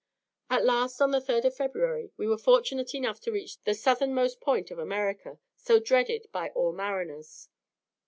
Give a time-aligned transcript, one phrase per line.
[0.49, 4.39] At last, on the 3rd of February, we were fortunate enough to reach the southernmost
[4.41, 7.49] point of America, so dreaded by all mariners.